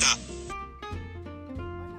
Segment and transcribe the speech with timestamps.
[0.00, 0.16] Hola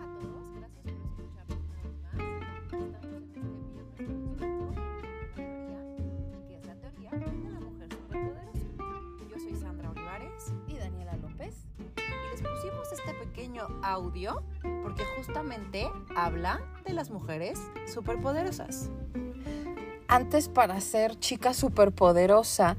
[0.01, 2.17] a todos, gracias por escucharnos una vez más.
[2.65, 5.79] Estamos en este viernes 25 de teoría,
[6.47, 8.65] que es la teoría de la mujer superpoderosa.
[9.29, 11.53] Yo soy Sandra Olivares Y Daniela López.
[11.97, 14.41] y les pusimos este pequeño audio
[14.81, 18.89] porque justamente habla de las mujeres superpoderosas.
[20.07, 22.77] Antes para ser chica superpoderosa,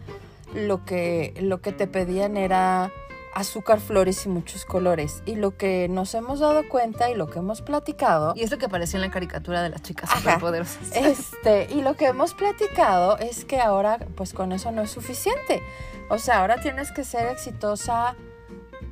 [0.53, 2.91] lo que, lo que te pedían era
[3.35, 5.23] azúcar, flores y muchos colores.
[5.27, 8.59] Y lo que nos hemos dado cuenta y lo que hemos platicado Y es lo
[8.59, 10.19] que apareció en la caricatura de las chicas Ajá.
[10.19, 10.91] superpoderosas.
[10.95, 15.63] Este, y lo que hemos platicado es que ahora, pues con eso no es suficiente.
[16.11, 18.17] O sea, ahora tienes que ser exitosa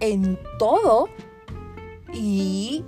[0.01, 1.09] en todo
[2.13, 2.85] y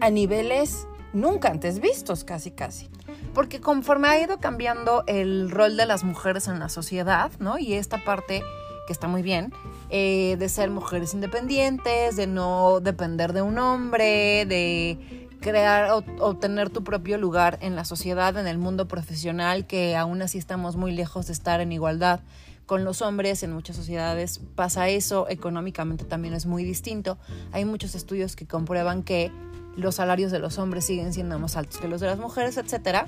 [0.00, 2.90] a niveles nunca antes vistos, casi, casi.
[3.34, 7.58] Porque conforme ha ido cambiando el rol de las mujeres en la sociedad, ¿no?
[7.58, 8.42] Y esta parte
[8.90, 9.52] que está muy bien,
[9.88, 16.70] eh, de ser mujeres independientes, de no depender de un hombre, de crear o obtener
[16.70, 20.90] tu propio lugar en la sociedad, en el mundo profesional, que aún así estamos muy
[20.90, 22.18] lejos de estar en igualdad
[22.66, 23.44] con los hombres.
[23.44, 27.16] En muchas sociedades pasa eso, económicamente también es muy distinto.
[27.52, 29.30] Hay muchos estudios que comprueban que
[29.76, 33.06] los salarios de los hombres siguen siendo más altos que los de las mujeres, etcétera.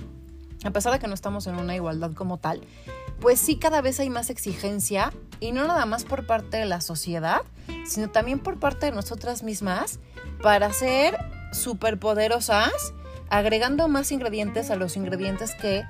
[0.64, 2.60] A pesar de que no estamos en una igualdad como tal,
[3.20, 6.80] pues sí cada vez hay más exigencia y no nada más por parte de la
[6.80, 7.42] sociedad,
[7.84, 10.00] sino también por parte de nosotras mismas
[10.42, 11.18] para ser
[11.52, 12.72] superpoderosas,
[13.28, 15.84] agregando más ingredientes a los ingredientes que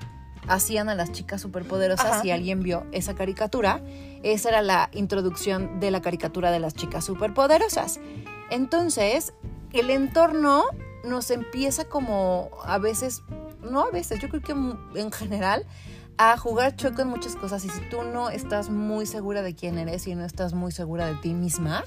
[0.48, 2.06] hacían a las chicas superpoderosas.
[2.06, 2.23] Ajá.
[2.23, 3.81] Si alguien vio esa caricatura,
[4.23, 8.01] esa era la introducción de la caricatura de las chicas superpoderosas.
[8.51, 9.33] Entonces,
[9.73, 10.64] el entorno
[11.05, 13.23] nos empieza como a veces,
[13.62, 15.67] no a veces, yo creo que en general,
[16.18, 17.64] a jugar chueco en muchas cosas.
[17.64, 21.06] Y si tú no estás muy segura de quién eres y no estás muy segura
[21.06, 21.84] de ti misma,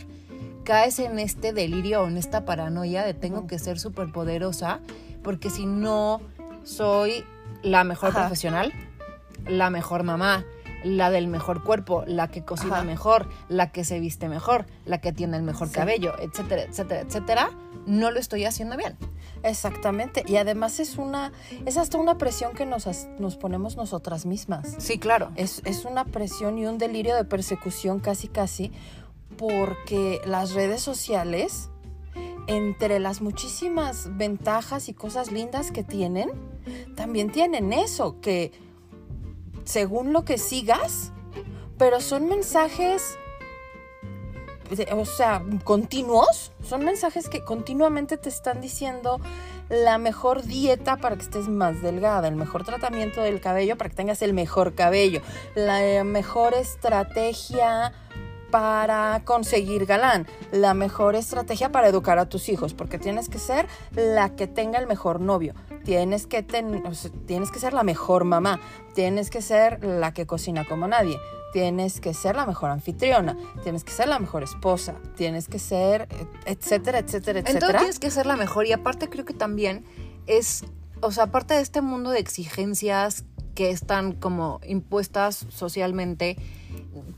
[0.64, 4.80] caes en este delirio o en esta paranoia de tengo que ser superpoderosa,
[5.24, 6.22] porque si no
[6.64, 7.24] soy
[7.64, 8.22] la mejor Ajá.
[8.22, 8.74] profesional,
[9.48, 10.44] la mejor mamá,
[10.86, 12.84] la del mejor cuerpo, la que cocina Ajá.
[12.84, 15.74] mejor, la que se viste mejor, la que tiene el mejor Sí.
[15.74, 17.50] cabello, etcétera, etcétera, etcétera,
[17.88, 18.96] no lo estoy haciendo bien.
[19.44, 20.24] Exactamente.
[20.28, 21.32] Y además es una,
[21.66, 22.88] es hasta una presión que nos,
[23.20, 24.76] nos ponemos nosotras mismas.
[24.78, 25.32] Sí, claro.
[25.36, 28.72] Es, es una presión y un delirio de persecución casi casi
[29.38, 31.70] porque las redes sociales,
[32.48, 36.30] entre las muchísimas ventajas y cosas lindas que tienen,
[36.96, 38.52] también tienen eso, que
[39.66, 41.12] según lo que sigas,
[41.78, 43.18] pero son mensajes,
[44.94, 49.20] o sea, continuos, son mensajes que continuamente te están diciendo
[49.70, 53.96] la mejor dieta para que estés más delgada, el mejor tratamiento del cabello para que
[53.96, 55.22] tengas el mejor cabello,
[55.56, 57.92] la mejor estrategia
[58.52, 63.68] para conseguir galán, la mejor estrategia para educar a tus hijos, porque tienes que ser
[63.96, 65.54] la que tenga el mejor novio,
[65.86, 68.60] tienes que, ten- o sea, tienes que ser la mejor mamá,
[68.94, 71.18] tienes que ser la que cocina como nadie,
[71.54, 76.10] tienes que ser la mejor anfitriona, tienes que ser la mejor esposa, tienes que ser,
[76.46, 77.80] etcétera, etcétera, Entonces etcétera.
[77.80, 79.86] tienes que ser la mejor y aparte creo que también
[80.28, 80.66] es,
[81.02, 83.24] o sea, aparte de este mundo de exigencias
[83.54, 86.36] que están como impuestas socialmente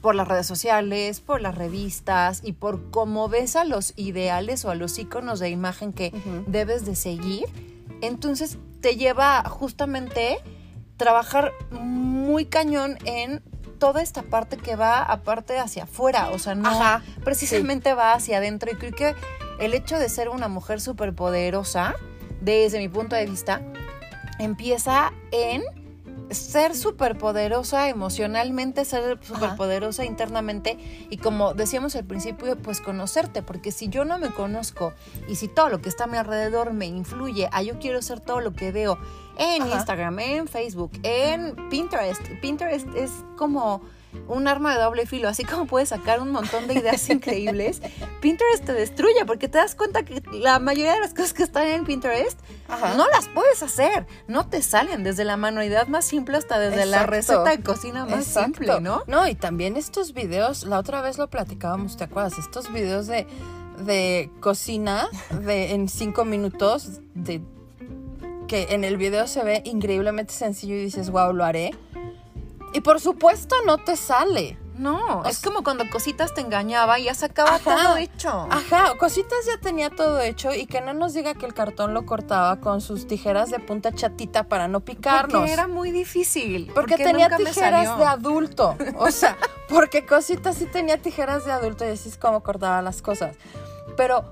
[0.01, 4.69] por las redes sociales, por las revistas y por cómo ves a los ideales o
[4.69, 6.13] a los iconos de imagen que
[6.45, 7.45] debes de seguir,
[8.02, 10.40] entonces te lleva justamente
[10.97, 13.41] trabajar muy cañón en
[13.80, 18.38] toda esta parte que va aparte hacia afuera, o sea, no Ajá, precisamente va hacia
[18.38, 18.72] adentro.
[18.72, 19.16] Y creo que
[19.59, 21.96] el hecho de ser una mujer superpoderosa,
[22.41, 23.62] desde mi punto de vista,
[24.40, 25.64] empieza en
[26.30, 30.78] ser superpoderosa emocionalmente, ser superpoderosa internamente
[31.10, 34.94] y como decíamos al principio, pues conocerte, porque si yo no me conozco
[35.28, 38.20] y si todo lo que está a mi alrededor me influye a yo quiero ser
[38.20, 38.97] todo lo que veo
[39.38, 39.76] en Ajá.
[39.76, 43.82] Instagram, en Facebook, en Pinterest, Pinterest es como
[44.28, 47.82] un arma de doble filo, así como puedes sacar un montón de ideas increíbles,
[48.22, 51.68] Pinterest te destruye porque te das cuenta que la mayoría de las cosas que están
[51.68, 52.96] en Pinterest Ajá.
[52.96, 57.06] no las puedes hacer, no te salen desde la manualidad más simple hasta desde la
[57.06, 58.59] receta de cocina más Exacto.
[58.59, 59.04] simple, ¿no?
[59.08, 62.38] No, y también estos videos, la otra vez lo platicábamos, ¿te acuerdas?
[62.38, 63.28] Estos videos de,
[63.86, 65.09] de cocina
[65.42, 67.42] de, en cinco minutos, de,
[68.48, 71.72] que en el video se ve increíblemente sencillo y dices, wow, lo haré.
[72.73, 77.14] Y por supuesto no te sale, No, es como cuando cositas te engañaba y ya
[77.16, 77.75] se acaba Ajá.
[77.75, 78.47] todo hecho.
[78.52, 82.05] Ajá, cositas ya tenía todo hecho y que no nos diga que el cartón lo
[82.05, 85.34] cortaba con sus tijeras de punta chatita para no picarnos.
[85.40, 86.69] Porque era muy difícil.
[86.75, 88.75] Porque tenía nunca me tijeras de adulto.
[88.97, 89.35] O sea,
[89.70, 93.35] porque cositas sí tenía tijeras de adulto y así es como cortaba las cosas.
[93.96, 94.25] Pero,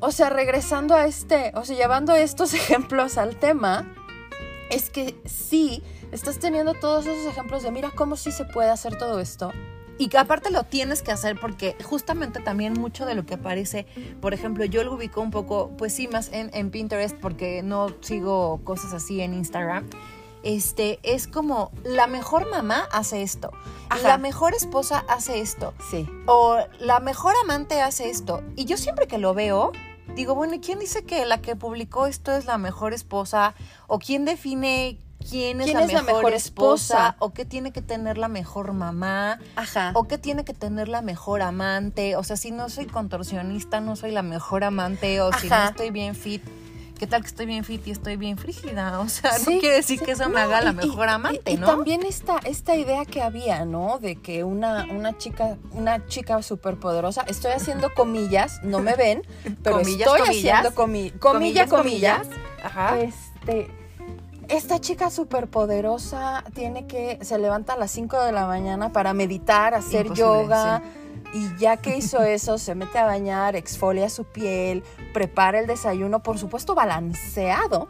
[0.00, 3.86] o sea, regresando a este, o sea, llevando estos ejemplos al tema,
[4.68, 8.96] es que sí, estás teniendo todos esos ejemplos de mira cómo sí se puede hacer
[8.98, 9.52] todo esto.
[9.98, 13.86] Y que aparte lo tienes que hacer porque justamente también mucho de lo que aparece,
[14.20, 17.88] por ejemplo, yo lo ubico un poco, pues sí, más en, en Pinterest porque no
[18.02, 19.88] sigo cosas así en Instagram.
[20.42, 23.50] Este, es como la mejor mamá hace esto,
[23.88, 24.06] Ajá.
[24.06, 26.06] la mejor esposa hace esto, Sí.
[26.26, 28.42] o la mejor amante hace esto.
[28.54, 29.72] Y yo siempre que lo veo,
[30.14, 33.54] digo, bueno, ¿y quién dice que la que publicó esto es la mejor esposa?
[33.88, 36.94] ¿O quién define quién es, ¿Quién la, es la mejor esposa?
[36.94, 37.16] esposa?
[37.18, 39.38] ¿O qué tiene que tener la mejor mamá?
[39.56, 39.92] Ajá.
[39.94, 42.16] ¿O qué tiene que tener la mejor amante?
[42.16, 45.20] O sea, si no soy contorsionista, no soy la mejor amante.
[45.20, 46.42] O si no estoy bien fit,
[46.98, 49.00] ¿qué tal que estoy bien fit y estoy bien frígida?
[49.00, 50.04] O sea, Sí, no quiere decir sí.
[50.04, 51.66] que eso No, me haga la y- mejor y- amante, y, ¿no?
[51.66, 53.98] también esta, esta idea que había, ¿no?
[53.98, 59.22] De que una, una chica, una chica superpoderosa, estoy haciendo comillas, no me ven,
[59.62, 60.58] pero Comillas, estoy comillas.
[60.58, 62.26] haciendo comi comilla, comillas.
[62.64, 62.98] Ajá.
[63.00, 63.70] Este,
[64.48, 69.74] esta chica superpoderosa tiene que, se levanta a las 5 de la mañana para meditar,
[69.74, 70.82] hacer Imposible, yoga.
[71.34, 76.22] Y ya que hizo eso, se mete a bañar, exfolia su piel, prepara el desayuno,
[76.22, 77.88] por supuesto balanceado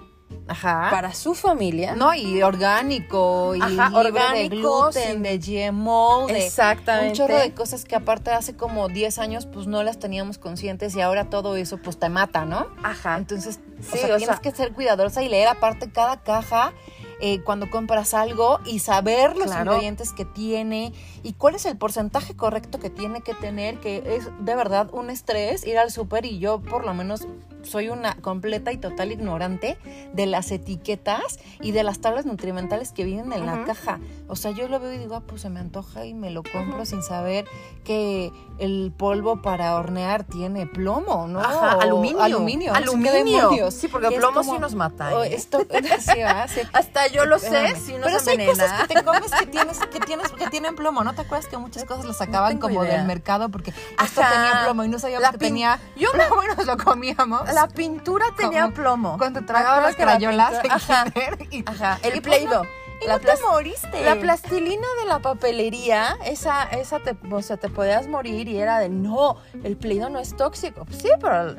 [0.49, 0.89] Ajá.
[0.91, 1.95] para su familia.
[1.97, 4.57] No, y orgánico, y Ajá, libre de orgánico,
[4.91, 7.09] gluten, de GMO, de Exactamente.
[7.09, 10.95] un chorro de cosas que aparte hace como 10 años pues no las teníamos conscientes
[10.95, 12.67] y ahora todo eso pues te mata, ¿no?
[12.83, 13.17] Ajá.
[13.17, 16.73] Entonces, Sí, o sea, o tienes sea- que ser cuidadosa y leer aparte cada caja
[17.21, 19.73] eh, cuando compras algo y saber los Claro.
[19.73, 20.93] ingredientes que tiene
[21.23, 25.09] y cuál es el porcentaje correcto que tiene que tener, que es de verdad un
[25.11, 27.27] estrés ir al súper y yo por lo menos
[27.67, 29.79] soy una completa y total ignorante
[30.13, 34.01] de las etiquetas y de las tablas nutrimentales que vienen en la caja.
[34.29, 36.43] O sea, yo lo veo y digo, ah, pues se me antoja y me lo
[36.43, 37.47] compro sin saber
[37.85, 41.41] que el polvo para hornear tiene plomo, ¿no?
[41.41, 42.23] Ajá, aluminio.
[42.23, 42.75] Aluminio.
[42.75, 43.71] Aluminio.
[43.71, 45.35] Sí, porque es plomo como, sí nos mata, oh, ¿eh?
[45.35, 45.59] esto,
[46.01, 46.51] sí, ¿verdad?
[46.57, 46.61] Sí.
[46.73, 49.79] Hasta yo lo sé, si no Pero sí hay cosas que te comes que tienes,
[49.79, 52.97] que tienes, que tienen plomo, ¿no te acuerdas que muchas cosas las sacaban como idea.
[52.97, 53.73] del mercado porque
[54.03, 54.33] esto Ajá.
[54.33, 57.49] tenía plomo y no sabíamos que tenía Yo plomo y nos lo comíamos?
[57.57, 59.19] La pintura tenía Como plomo.
[59.19, 61.07] cuando tragaba las la crayolas Ajá,
[61.51, 61.99] y, ajá.
[62.03, 64.03] El pues y la no te moriste.
[64.05, 68.79] La plastilina de la papelería, esa, esa te, o sea, te podías morir y era
[68.79, 70.85] de no, el Play-Doh no es tóxico.
[70.87, 71.57] Pues Sí, pero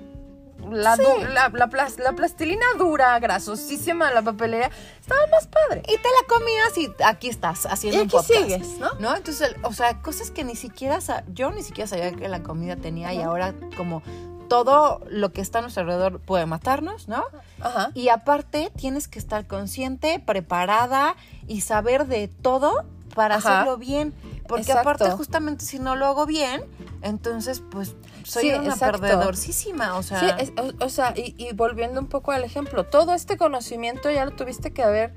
[0.71, 1.03] la, Sí.
[1.03, 5.83] du- la, la plas- la plastilina dura, grasosísima de la papelería, estaba más padre.
[5.88, 8.39] y te la comías y aquí estás haciendo Y un aquí podcast.
[8.41, 8.94] sigues, ¿no?
[8.99, 9.15] ¿No?
[9.15, 10.97] Entonces, o sea, cosas que ni siquiera,
[11.33, 14.01] yo ni siquiera sabía que la comida tenía y ahora como
[14.47, 17.23] todo lo que está a nuestro alrededor puede matarnos, ¿no?
[17.59, 17.91] Ajá.
[17.94, 21.15] Y aparte tienes que estar consciente, preparada
[21.47, 22.85] y saber de todo
[23.15, 23.61] para Ajá.
[23.61, 24.13] hacerlo bien.
[24.47, 24.89] Porque Exacto.
[24.89, 26.63] aparte justamente si no lo hago bien,
[27.01, 28.99] entonces pues soy Sí, una exacto.
[29.01, 30.19] perdedorcísima, o sea...
[30.19, 34.09] Sí, es- o, o sea, y, y volviendo un poco al ejemplo, todo este conocimiento
[34.09, 35.13] ya lo tuviste que haber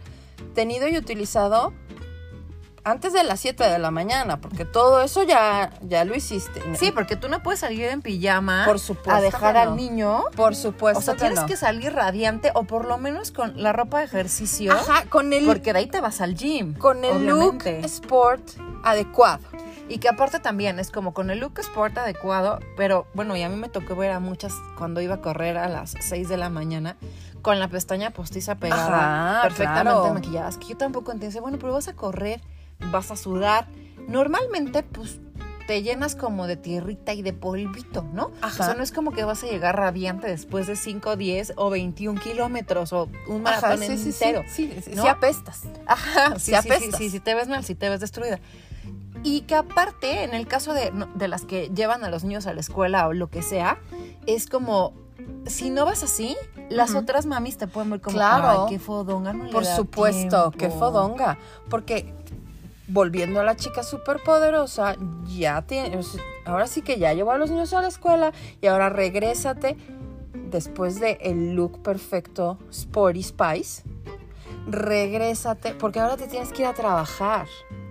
[0.55, 1.73] tenido y utilizado
[2.85, 6.63] antes de las 7 de la mañana, porque todo eso ya, ya lo hiciste.
[6.77, 9.61] Sí, porque tú no puedes salir en pijama Por supuesto a dejar no.
[9.61, 10.23] al niño.
[10.37, 11.47] por supuesto O sea, que tienes no.
[11.47, 14.73] que salir radiante o por lo menos con la ropa de ejercicio.
[14.73, 16.75] Ajá, con el, Porque de ahí te vas al gym.
[16.75, 17.77] con el obviamente.
[17.81, 18.43] look sport
[18.83, 19.43] adecuado.
[19.89, 23.49] Y que aparte también es como con el look sport adecuado, pero bueno, y a
[23.49, 26.49] mí me tocó ver a muchas cuando iba a correr a las 6 de la
[26.49, 26.97] mañana
[27.43, 30.15] con la pestaña postiza pegada, Ajá, perfectamente claro.
[30.15, 32.41] maquilladas, que yo tampoco entiendo, bueno, pero vas a correr,
[32.91, 33.67] vas a sudar,
[34.09, 35.19] normalmente pues
[35.67, 38.33] te llenas como de tierrita y de polvito, ¿no?
[38.41, 38.63] Ajá.
[38.63, 41.71] O sea, no es como que vas a llegar radiante después de 5, 10 o
[41.71, 44.43] 21 kilómetros o un maratón Ajá, sí, sí, sí, entero.
[44.49, 45.03] sí, sí, ¿no?
[45.03, 45.63] sí apestas.
[45.87, 46.99] Ajá, sí, Si sí, sí, apestas.
[46.99, 48.41] sí, si te ves mal, si te ves destruida.
[49.23, 52.55] Y que aparte, en el caso de, de las que llevan a los niños a
[52.55, 53.79] la escuela o lo que sea,
[54.27, 54.93] es como,
[55.47, 56.37] si no vas así,
[56.69, 58.65] las otras mamis te pueden ver como, Claro.
[58.67, 60.79] ay, qué fodonga, no le Por supuesto, qué tiempo".
[60.79, 61.39] fodonga.
[61.69, 62.13] Porque
[62.93, 65.99] volviendo a la chica superpoderosa, ya tiene,
[66.45, 69.77] ahora sí que ya llevó a los niños a la escuela y ahora regrésate
[70.35, 73.83] después de el look perfecto Sporty Spice.
[74.67, 77.47] Regrésate, porque ahora te tienes que ir a trabajar.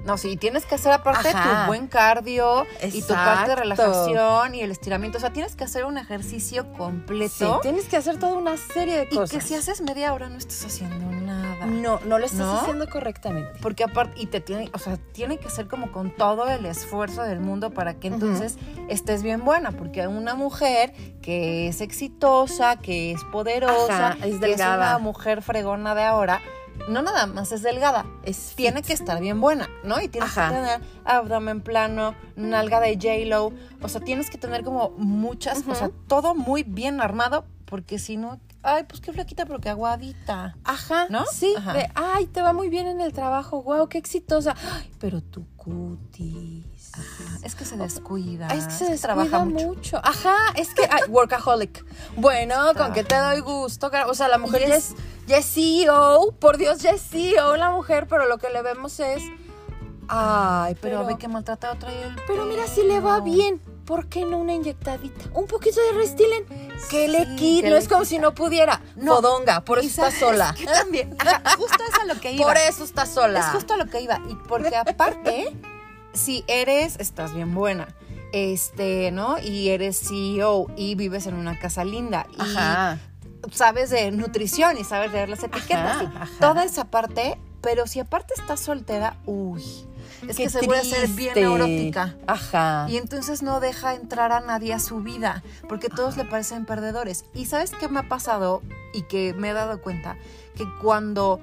[0.06, 1.64] No, sí, tienes que hacer aparte Ajá.
[1.64, 5.18] tu buen cardio y tu parte de relajación y el estiramiento.
[5.18, 7.60] O sea, tienes que hacer un ejercicio Sí, completo.
[7.62, 9.32] tienes que hacer toda una serie de y cosas.
[9.32, 11.49] que si haces media hora no estás haciendo nada.
[11.60, 11.72] Nada.
[11.72, 12.60] No, no lo estás ¿No?
[12.60, 13.52] haciendo correctamente.
[13.62, 17.24] Porque aparte, y te tiene, o sea, tiene que ser como con todo el esfuerzo
[17.24, 19.72] del mundo para que entonces estés bien buena.
[19.72, 25.42] Porque una mujer que es exitosa, que es poderosa, Ajá, es que es una mujer
[25.42, 26.42] fregona de ahora,
[26.88, 28.88] no nada más es delgada, Es tiene fit.
[28.88, 30.00] que estar bien buena, ¿no?
[30.02, 30.48] Y tienes Ajá.
[30.50, 33.52] que tener abdomen plano, nalga de J-Lo,
[33.82, 38.16] o sea, tienes que tener como muchas, o sea, todo muy bien armado, porque si
[38.18, 40.56] no, ay, pues qué flaquita, pero qué aguadita.
[40.64, 41.26] Ajá, ¿No?
[41.26, 41.74] Sí, Ajá.
[41.74, 44.56] de, ay, te va muy bien en el trabajo, wow, qué exitosa.
[44.76, 46.66] Ay, pero tu cutis.
[47.44, 48.48] Es que se descuida.
[48.50, 49.68] Ay, es que se descuida trabaja mucho.
[49.68, 49.98] mucho.
[50.04, 51.86] Ajá, es que, ay, workaholic.
[52.18, 53.90] Bueno, con que te doy gusto.
[54.08, 54.96] O sea, la mujer ya es- es,
[55.28, 59.00] ya es CEO, por Dios, ya es CEO la mujer, pero lo que le vemos
[59.00, 59.22] es,
[60.10, 64.06] ay, Pero, pero, ve que maltratado trae el pero mira, si le va bien, ¿por
[64.08, 65.32] qué no una inyectadita?
[65.34, 66.46] Un poquito de Restylane,
[66.92, 68.10] que le que no le es como quita.
[68.10, 68.82] si no pudiera.
[68.96, 69.16] No.
[69.16, 70.54] Fodonga, por eso está sola.
[70.56, 72.46] que también, ajá, justo es a lo que iba.
[72.46, 73.40] Por eso está sola.
[73.40, 74.22] Es justo a lo que iba.
[74.30, 75.52] Y porque aparte,
[76.14, 77.88] si eres, estás bien buena.
[78.32, 79.40] Este, ¿no?
[79.40, 82.28] Y eres CEO y vives en una casa linda.
[82.38, 83.00] Y Ajá.
[83.52, 85.96] sabes de nutrición y sabes leer las etiquetas.
[85.96, 86.30] Ajá, y ajá.
[86.40, 87.40] Toda esa parte.
[87.62, 89.64] Pero si aparte estás soltera, uy.
[90.28, 92.16] Es Qué que se puede ser bien neurótica.
[92.28, 92.86] Ajá.
[92.90, 97.26] Y entonces no deja entrar a nadie a su vida, porque todos le parecen perdedores.
[97.34, 98.62] Y sabes qué me ha pasado
[98.94, 100.18] y que me he dado cuenta,
[100.56, 101.40] que cuando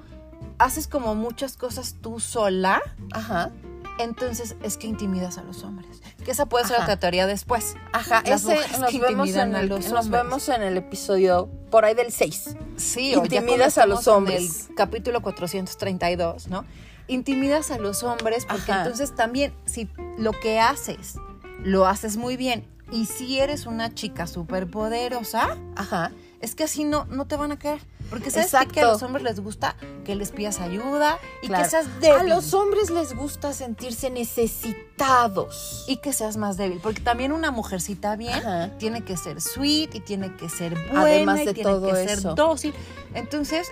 [0.59, 2.81] haces como muchas cosas tú sola,
[3.11, 3.51] Ajá.
[3.99, 6.01] entonces es que intimidas a los hombres.
[6.23, 6.83] Que esa puede ser Ajá.
[6.85, 7.75] otra teoría después.
[7.93, 10.23] Ajá, Las ese nos que vemos, en a el, los nos hombres.
[10.23, 12.55] vemos en el episodio por ahí del 6.
[12.75, 14.67] Sí, o ya Intimidas cuando a los estamos en hombres.
[14.69, 16.65] el capítulo 432, ¿no?
[17.07, 18.81] Intimidas a los hombres porque Ajá.
[18.83, 21.15] entonces también si lo que haces
[21.63, 26.11] lo haces muy bien y si eres una chica súper poderosa, Ajá.
[26.39, 27.81] es que así no, no te van a caer.
[28.09, 28.45] Porque sabes?
[28.53, 28.73] Exacto.
[28.73, 31.65] que a los hombres les gusta que les pidas ayuda y Claro.
[31.65, 32.31] que seas débil.
[32.31, 35.83] A los hombres les gusta sentirse necesitados.
[35.87, 36.79] y que seas más débil.
[36.81, 38.69] Porque también una mujercita bien Ajá.
[38.77, 42.07] tiene que ser sweet y tiene que ser buena Además y de tiene todo que
[42.07, 42.73] ser dócil.
[43.13, 43.67] Entonces,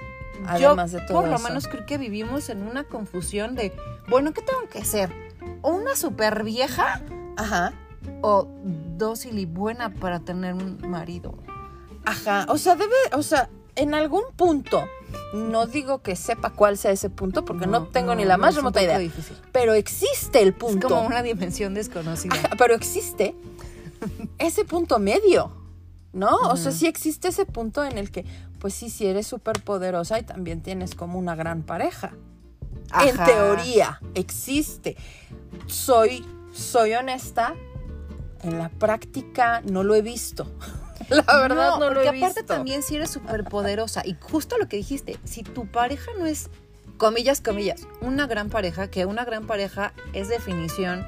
[0.47, 1.43] Además yo de todo por lo eso.
[1.47, 3.73] menos creo que vivimos en una confusión de,
[4.07, 5.11] bueno, ¿qué tengo que ser?
[5.61, 7.01] ¿O una super vieja
[7.37, 7.73] Ajá.
[8.21, 8.47] o
[8.97, 11.37] dócil y buena para tener un marido?
[12.05, 12.45] Ajá.
[12.49, 14.87] O sea, debe, o sea, en algún punto,
[15.33, 18.55] no digo que sepa cuál sea ese punto, porque no, tengo ni la más es
[18.57, 18.97] remota idea.
[18.99, 19.35] difícil.
[19.51, 20.87] Pero existe el Es punto.
[20.87, 22.35] como una dimensión desconocida.
[22.35, 23.35] Ajá, pero existe
[24.37, 25.51] ese punto medio,
[26.13, 26.35] ¿no?
[26.49, 28.23] O sea, sí existe ese punto en el que,
[28.65, 32.13] pues sí, sí eres súper poderosa y también tienes como una gran pareja.
[32.99, 34.97] En teoría, existe.
[35.67, 37.53] Soy, soy honesta,
[38.41, 40.51] en la práctica no lo he visto.
[41.09, 42.45] La verdad no, lo porque he aparte visto.
[42.45, 46.49] también si eres súper poderosa y justo lo que dijiste, si tu pareja no es,
[46.97, 51.05] comillas, comillas, una gran pareja, que una gran pareja es definición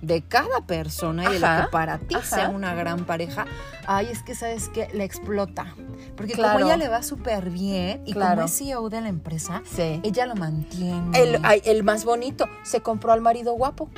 [0.00, 2.24] de cada persona y de lo que para ti ajá.
[2.36, 3.46] sea una gran pareja,
[3.86, 5.74] ay, es que sabes que la explota.
[6.16, 6.54] Porque Claro.
[6.54, 8.36] como ella le va súper bien y Claro.
[8.36, 10.00] como es CEO de la empresa, Sí.
[10.02, 11.18] ella lo mantiene.
[11.18, 13.88] El, ay, el más bonito, se compró al marido guapo.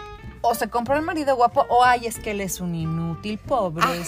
[0.42, 3.38] o se compró el marido guapo, o ay, es que él es un inútil.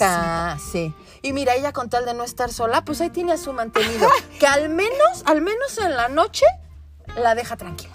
[0.01, 0.95] Ajá, sí.
[1.21, 4.09] Y mira, ella con tal de no estar sola, pues ahí tiene a su mantenido.
[4.41, 6.47] que al menos, al menos en la noche,
[7.19, 7.93] la deja tranquila.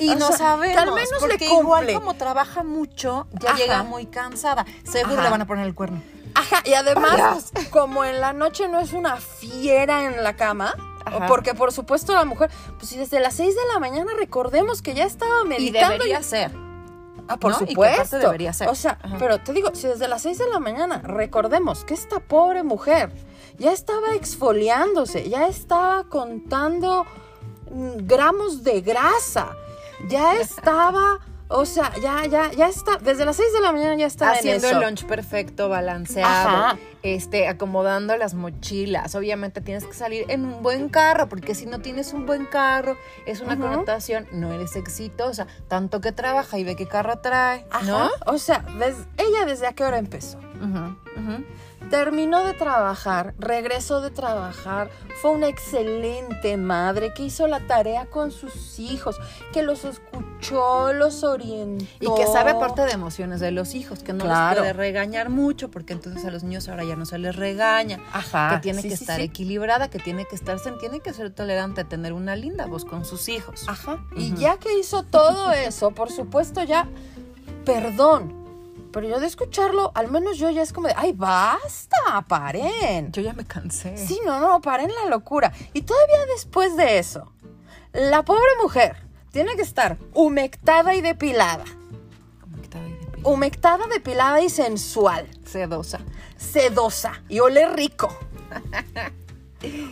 [0.00, 1.94] Y O no sea, sabemos, que al menos le porque igual cumple.
[1.94, 3.58] como trabaja mucho, ya Ajá.
[3.58, 4.64] llega muy cansada.
[4.84, 5.22] Seguro Ajá.
[5.24, 6.02] le van a poner el cuerno.
[6.34, 11.26] Ajá, y además, como en la noche no es una fiera en la cama, Ajá.
[11.26, 14.94] porque por supuesto la mujer, pues si desde las 6 de la mañana recordemos que
[14.94, 15.92] ya estaba Y meditando.
[15.94, 16.52] debería ser.
[17.28, 17.52] Ah, por.
[17.52, 18.02] Y supuesto.
[18.02, 18.68] aparte debería ser.
[18.68, 19.16] O sea, Ajá.
[19.18, 23.12] pero te digo, si desde las 6 de la mañana recordemos que esta pobre mujer
[23.58, 27.04] ya estaba exfoliándose, ya estaba contando
[27.70, 29.54] mm, gramos de grasa,
[30.08, 34.06] ya estaba, o sea, ya, ya, ya está, desde las 6 de la mañana ya
[34.06, 34.80] estaba Haciendo en eso.
[34.80, 36.28] el lunch perfecto, balanceado,
[36.66, 36.78] Ajá.
[37.02, 39.14] este, acomodando las mochilas.
[39.14, 42.96] Obviamente tienes que salir en un buen carro, porque si no tienes un buen carro,
[43.26, 45.46] es una connotación, no eres exitosa.
[45.68, 47.84] Tanto que trabaja y ve qué carro trae, Ajá.
[47.84, 48.10] ¿no?
[48.26, 50.38] O sea, des- ella desde a qué hora empezó.
[50.38, 50.96] Ujú.
[51.88, 58.30] Terminó de trabajar, regresó de trabajar, fue una excelente madre que hizo la tarea con
[58.30, 59.18] sus hijos,
[59.52, 61.84] que los escuchó, los orientó.
[61.98, 64.62] Y que sabe aparte de emociones de los hijos, que no Claro.
[64.62, 67.98] les puede regañar mucho, porque entonces a los niños ahora ya no se les regaña.
[68.12, 69.24] Ajá, que tiene sí, que sí, estar sí.
[69.24, 73.28] equilibrada, que tiene que estar, tiene que ser tolerante, tener una linda voz con sus
[73.28, 73.64] hijos.
[73.68, 73.98] Ajá.
[74.14, 76.86] Y ya que hizo todo eso, por supuesto ya,
[77.64, 78.39] perdón.
[78.92, 83.12] Pero yo de escucharlo, al menos yo ya es como de, ay, basta, paren.
[83.12, 83.96] Yo ya me cansé.
[83.96, 85.52] Sí, no, no, paren la locura.
[85.72, 87.32] Y todavía después de eso,
[87.92, 88.96] La pobre mujer
[89.32, 91.64] tiene que estar humectada y depilada.
[92.44, 93.28] Humectada y depilada.
[93.28, 95.28] Humectada, depilada y sensual.
[95.44, 96.00] Sedosa.
[96.36, 97.22] Sedosa.
[97.28, 98.08] Y ole rico.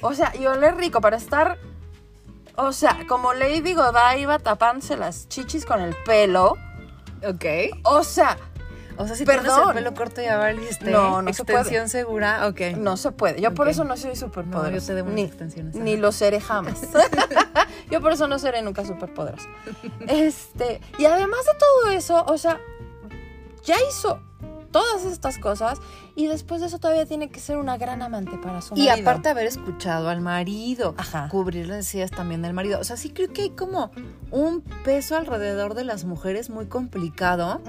[0.01, 1.59] O sea, y ole rico para estar.
[2.57, 6.55] O sea, como Lady Godiva tapándose las chichis con el pelo.
[7.27, 7.45] Ok.
[7.85, 8.39] O sea,
[8.99, 9.69] O sea, si Perdón.
[9.69, 10.91] el pelo corto y ya valiste.
[10.91, 12.77] No, no se Extensión segura, ok.
[12.77, 13.41] no se puede.
[13.41, 14.71] Yo por eso no soy superpoderosa.
[14.71, 16.81] No, yo te debo ni, extensiones, Ni lo seré jamás.
[17.91, 19.49] yo por eso no seré nunca superpoderosa.
[20.09, 22.61] Este, y además de todo eso, o sea,
[23.65, 24.21] ya hizo
[24.73, 25.79] todas estas cosas
[26.19, 29.09] y después de eso todavía tiene que ser una gran amante para su Y marido.
[29.09, 31.29] aparte haber escuchado al marido, Ajá.
[31.31, 32.81] cubrir las necesidades también del marido.
[32.81, 33.93] O sea, sí creo que hay como
[34.33, 37.61] un peso alrededor de las mujeres muy complicado.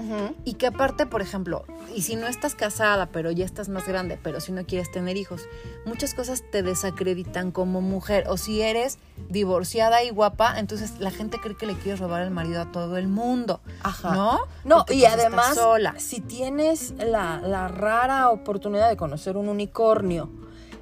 [0.45, 1.63] Y que aparte, por ejemplo,
[1.95, 5.15] y si no estás casada, pero ya estás más grande, pero si no quieres tener
[5.15, 5.43] hijos,
[5.85, 8.25] muchas cosas te desacreditan como mujer.
[8.29, 8.97] O si eres
[9.29, 12.97] divorciada y guapa, entonces la gente cree que le quieres robar el marido a todo
[12.97, 13.61] el mundo.
[13.83, 14.13] Ajá.
[14.15, 14.39] ¿No?
[14.63, 15.93] No, Porque, y pues, además, sola.
[15.97, 20.29] si tienes la, la rara oportunidad de conocer un unicornio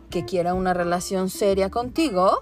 [0.09, 2.41] que quiera una relación seria contigo,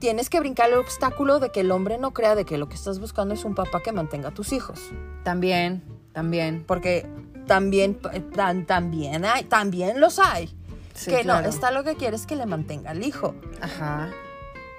[0.00, 2.74] tienes que brincar el obstáculo de que el hombre no crea de que lo que
[2.74, 4.80] estás buscando es un papá que mantenga a tus hijos.
[5.22, 6.64] También, también.
[6.66, 7.06] Porque
[7.46, 7.98] también,
[8.34, 10.54] tan- también, hay, también los hay.
[10.94, 11.42] Sí, que claro.
[11.42, 13.34] no, está lo que quiere es que le mantenga al hijo.
[13.60, 14.10] Ajá.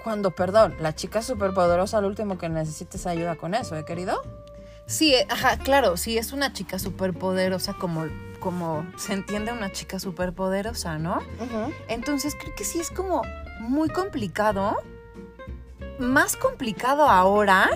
[0.04, 4.22] Cuando, perdón, la chica superpoderosa, lo último que necesites ayuda con eso, ¿eh, querido?
[4.86, 8.06] Sí, eh, ajá, claro, sí es una chica súper poderosa como,
[8.46, 11.18] como se entiende una chica súper poderosa, ¿no?
[11.88, 13.24] Entonces creo que sí es como
[13.60, 14.78] muy complicado,
[15.98, 17.72] más complicado ahora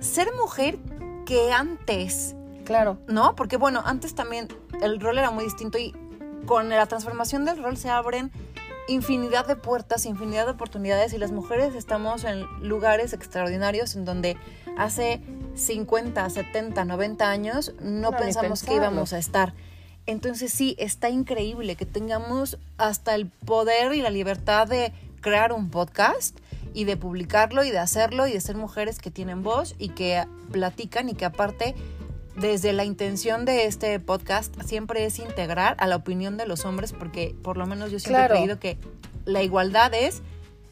[0.00, 0.78] ser mujer
[1.26, 2.98] que antes, Claro.
[3.06, 3.36] ¿no?
[3.36, 4.48] Porque bueno, antes también
[4.82, 5.94] el rol era muy distinto y
[6.44, 8.32] con la transformación del rol se abren
[8.88, 14.36] infinidad de puertas, infinidad de oportunidades y las mujeres estamos en lugares extraordinarios en donde
[14.76, 15.20] hace
[15.54, 19.54] 50, 70, 90 años no, pensamos que íbamos a estar.
[20.06, 25.70] Entonces sí, está increíble que tengamos hasta el poder y la libertad de crear un
[25.70, 26.36] podcast
[26.74, 30.24] y de publicarlo y de hacerlo y de ser mujeres que tienen voz y que
[30.52, 31.74] platican y que aparte
[32.36, 36.92] desde la intención de este podcast siempre es integrar a la opinión de los hombres
[36.92, 38.34] porque por lo menos yo siempre Claro.
[38.34, 38.78] he creído que
[39.26, 40.22] la igualdad es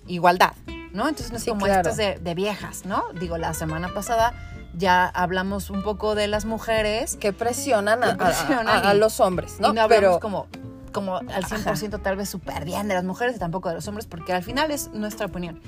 [0.07, 0.55] igualdad,
[0.93, 1.09] ¿no?
[1.09, 1.81] Entonces no es Sí, como claro.
[1.81, 3.05] estas de, de viejas, ¿no?
[3.21, 4.33] Digo, la semana pasada
[4.79, 8.95] ya hablamos un poco de las mujeres que presionan, a, Que a- presionan a- a
[8.95, 9.71] los hombres, ¿no?
[9.71, 10.47] y no hablamos Pero como,
[10.93, 14.07] como al 100% tal vez súper bien de las mujeres y tampoco de los hombres,
[14.07, 15.61] porque al final es nuestra opinión.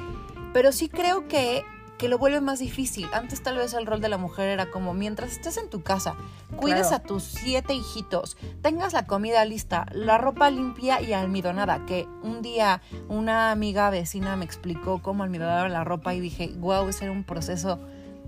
[0.52, 1.64] Pero sí creo que,
[1.98, 3.06] que lo vuelve más difícil.
[3.12, 6.14] Antes tal vez el rol de la mujer era como, mientras estés en tu casa,
[6.56, 6.96] cuides Claro.
[6.96, 12.42] a tus siete hijitos, tengas la comida lista, la ropa limpia y almidonada, que un
[12.42, 17.12] día una amiga vecina me explicó cómo almidonaba la ropa y dije, wow, ese era
[17.12, 17.78] un proceso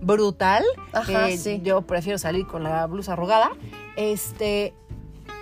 [0.02, 0.64] brutal.
[0.92, 1.60] Ajá, sí.
[1.62, 3.50] Yo prefiero salir con la blusa arrugada.
[3.96, 4.74] Este,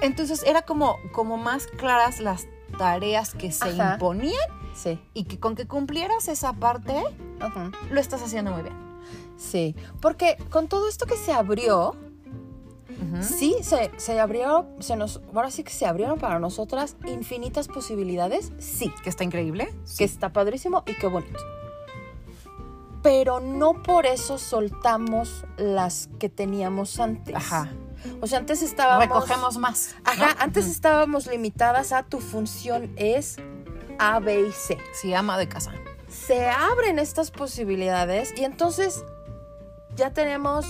[0.03, 2.47] entonces era como, como más claras las
[2.79, 3.95] tareas que se Ajá.
[3.95, 4.39] imponían
[4.75, 5.01] sí.
[5.15, 6.95] y que con que cumplieras esa parte
[7.91, 8.75] lo estás haciendo muy bien.
[9.37, 11.97] Sí, porque con todo esto que se abrió,
[13.23, 18.53] sí, se, se abrió, se nos, ahora sí que se abrieron para nosotras infinitas posibilidades,
[18.59, 19.73] sí, Que está increíble.
[19.97, 21.39] que está padrísimo y qué bonito.
[23.03, 27.35] Pero no por eso soltamos las que teníamos antes.
[27.35, 27.71] Ajá.
[28.21, 29.09] O sea, antes estábamos...
[29.09, 29.95] Recogemos más.
[30.05, 30.11] ¿no?
[30.11, 33.37] Ajá, antes estábamos limitadas a tu función es
[33.99, 34.79] A, B y C.
[34.93, 35.73] Sí, ama de casa.
[36.09, 39.05] se abren estas posibilidades y entonces
[39.97, 40.67] ya tenemos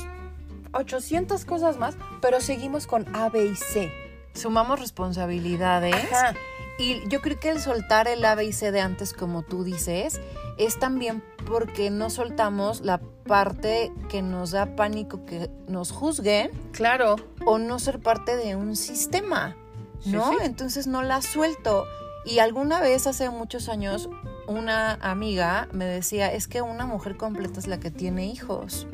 [0.72, 3.92] 800 cosas más, pero seguimos con A, B y C.
[4.34, 6.12] Sumamos responsabilidades.
[6.12, 6.34] Ajá.
[6.80, 9.64] Y yo creo que el soltar el A, B y C de antes, como tú
[9.64, 10.18] dices,
[10.56, 17.16] es también porque no soltamos la parte que nos da pánico que nos juzguen Claro.
[17.44, 19.56] o no ser parte de un sistema,
[20.00, 20.30] Sí, ¿no?
[20.30, 20.36] sí.
[20.42, 21.84] Entonces no la suelto.
[22.24, 24.08] Y alguna vez, hace muchos años,
[24.46, 28.86] una amiga me decía, es que una mujer completa es la que tiene hijos,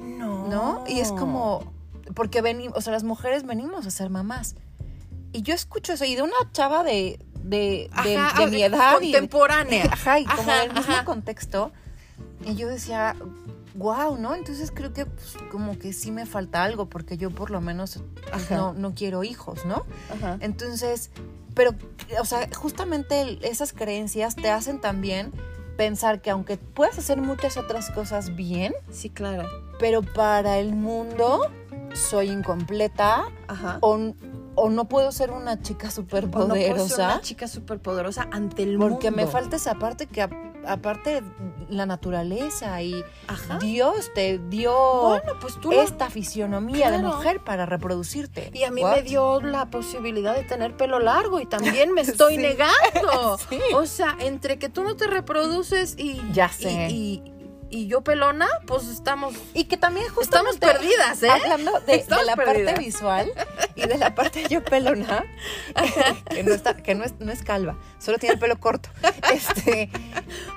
[0.00, 0.46] No.
[0.48, 0.84] ¿no?
[0.86, 1.72] Y es como,
[2.14, 4.54] porque venimos, o sea, las mujeres venimos a ser mamás.
[5.32, 8.94] Y yo escucho eso, y de una chava de, de, de- Ajá, de mi edad.
[9.00, 9.84] y- Contemporánea.
[9.92, 11.72] Ajá, y como Ajá, del mismo contexto.
[12.44, 13.14] Y yo decía,
[13.74, 14.34] wow, ¿no?
[14.34, 18.00] Entonces creo que pues, como que sí me falta algo, porque yo por lo menos
[18.30, 19.84] pues, no, no quiero hijos, ¿no?
[20.16, 20.38] Ajá.
[20.40, 21.10] Entonces,
[21.54, 21.72] pero,
[22.20, 25.32] o sea, justamente esas creencias te hacen también
[25.76, 29.48] pensar que aunque puedas hacer muchas otras cosas bien, Sí, claro.
[29.78, 31.50] pero para el mundo
[31.94, 33.78] soy incompleta Ajá.
[33.80, 33.98] o,
[34.54, 38.28] o no puedo ser una chica súper O no puedo ser una chica súper poderosa
[38.32, 39.32] ante el porque me mundo.
[39.32, 40.30] falta esa parte que a-
[40.66, 41.22] aparte
[41.70, 43.58] la naturaleza y Ajá.
[43.58, 44.72] Dios te dio
[45.08, 48.50] Bueno, pues tú lo- esta fisionomía de mujer para reproducirte.
[48.52, 48.96] Y a mí What?
[48.96, 52.42] me dio la posibilidad de tener pelo largo y también me estoy Sí.
[52.42, 53.38] negando.
[53.48, 53.58] Sí.
[53.74, 56.88] O sea, entre que tú no te reproduces y Ya sé.
[56.90, 57.39] y, y-
[57.70, 61.30] y yo pelona, pues estamos Y que también estamos perdidas, ¿eh?
[61.30, 62.72] hablando de, la perdidas.
[62.74, 63.32] parte visual
[63.76, 65.24] y de la parte yo pelona,
[66.30, 68.90] que no está, que no es, no es calva, solo tiene el pelo corto.
[69.32, 69.90] Este,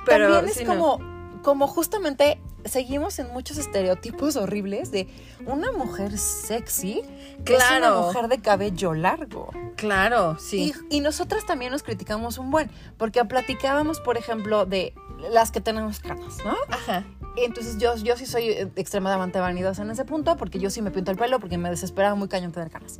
[0.05, 0.73] Pero también es no.
[0.97, 5.07] como, como justamente seguimos en muchos estereotipos horribles de
[5.45, 7.01] una mujer sexy
[7.45, 8.01] que es una Claro.
[8.03, 9.51] mujer de cabello largo.
[9.75, 10.73] Claro, sí.
[10.89, 14.93] Y, y nosotras también nos criticamos un buen, porque platicábamos, por ejemplo, de
[15.31, 16.55] las que tenemos canas, ¿no?
[16.69, 17.03] Ajá.
[17.37, 20.91] Entonces yo, yo sí soy eh, extremadamente vanidosa en ese punto, porque yo sí me
[20.91, 22.99] pinto el pelo, porque me desesperaba muy cañón tener canas.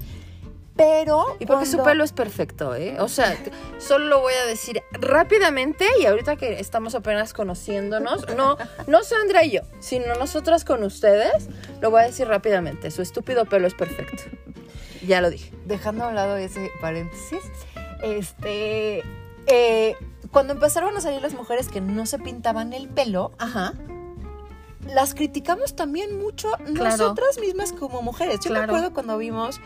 [0.76, 1.38] Pero...
[1.40, 3.00] Y porque su pelo es perfecto, ¿eh?
[3.00, 3.38] O sea,
[3.78, 8.58] solo lo voy a decir rápidamente y ahorita que estamos apenas conociéndonos, no,
[8.88, 11.48] no Sandra y yo, sino nosotras con ustedes,
[11.80, 12.90] lo voy a decir rápidamente.
[12.90, 14.24] Su estúpido pelo es perfecto.
[15.06, 15.54] Ya lo dije.
[15.66, 17.44] Dejando a un lado ese paréntesis,
[18.02, 19.04] este...
[19.46, 19.96] eh,
[20.34, 23.74] cuando empezaron a salir las mujeres que no se pintaban el pelo, Ajá.
[24.88, 26.90] las criticamos también mucho Claro.
[26.98, 28.40] nosotras mismas como mujeres.
[28.42, 28.74] Yo me Claro.
[28.74, 29.62] acuerdo cuando vimos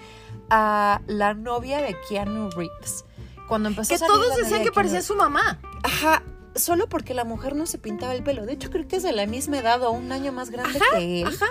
[0.51, 3.05] a la novia de Keanu Reeves.
[3.47, 5.59] Cuando empezó Que a salir todos decían de que parecía su mamá.
[5.83, 6.21] Ajá,
[6.55, 8.45] solo porque la mujer no se pintaba el pelo.
[8.45, 11.21] De hecho, creo que es de la misma edad o un año más grande que
[11.21, 11.27] él.
[11.27, 11.47] Ajá.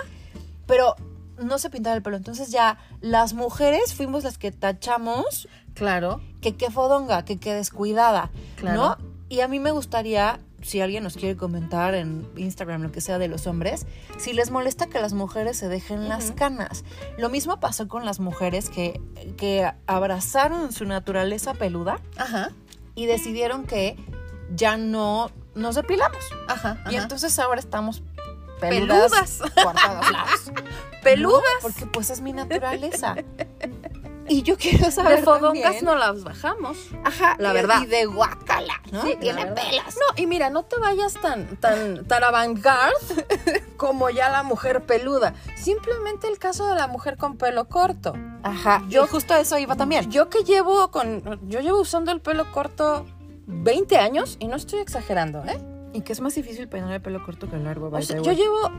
[0.67, 0.95] Pero
[1.39, 2.17] no se pintaba el pelo.
[2.17, 6.21] Entonces ya las mujeres fuimos las que tachamos Claro.
[6.41, 8.81] que qué fodonga, que qué descuidada, Claro.
[8.81, 8.97] ¿no?
[9.29, 13.17] Y a mí me gustaría, si alguien nos quiere comentar en Instagram, lo que sea
[13.17, 13.85] de los hombres,
[14.17, 16.85] si les molesta que las mujeres se dejen las canas.
[17.17, 19.01] Lo mismo pasó con las mujeres que,
[19.35, 22.51] que abrazaron su naturaleza peluda Ajá.
[22.95, 23.97] y decidieron que
[24.55, 26.23] ya no nos depilamos.
[26.47, 26.77] Ajá.
[26.85, 27.03] Y ajá.
[27.03, 28.01] entonces ahora estamos
[28.61, 29.39] peludas, Peludas.
[29.55, 30.51] por todos lados.
[31.03, 31.41] Peludas.
[31.55, 33.15] No, porque pues es mi naturaleza.
[34.29, 36.77] Y yo quiero saber De fodongas también- no las bajamos.
[37.03, 37.81] Ajá, la y- verdad.
[37.81, 39.01] Y de guacala, ¿no?
[39.03, 39.95] Sí, Tiene pelas.
[39.95, 42.93] No, y mira, no te vayas tan, tan, tan avant-garde
[43.77, 45.33] como ya la mujer peluda.
[45.55, 48.13] Simplemente el caso de la mujer con pelo corto.
[48.43, 50.09] Ajá, Yo- justo a eso iba también.
[50.11, 53.05] Yo que llevo con, yo llevo usando el pelo corto
[53.47, 55.57] 20 años y no estoy exagerando, ¿eh?
[55.93, 58.31] Y que es más difícil peinar el pelo corto que el largo, O sea, yo
[58.33, 58.71] llevo,